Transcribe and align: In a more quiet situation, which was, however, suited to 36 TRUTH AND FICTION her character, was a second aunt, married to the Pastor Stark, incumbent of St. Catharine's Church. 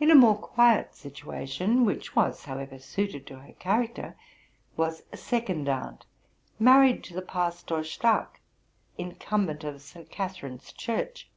In 0.00 0.10
a 0.10 0.14
more 0.14 0.38
quiet 0.38 0.94
situation, 0.94 1.84
which 1.84 2.16
was, 2.16 2.44
however, 2.46 2.78
suited 2.78 3.26
to 3.26 3.34
36 3.34 3.34
TRUTH 3.34 3.36
AND 3.36 3.44
FICTION 3.44 3.46
her 3.46 3.58
character, 4.10 4.18
was 4.74 5.02
a 5.12 5.16
second 5.18 5.68
aunt, 5.68 6.06
married 6.58 7.04
to 7.04 7.12
the 7.14 7.20
Pastor 7.20 7.84
Stark, 7.84 8.40
incumbent 8.96 9.62
of 9.62 9.82
St. 9.82 10.08
Catharine's 10.10 10.72
Church. 10.72 11.28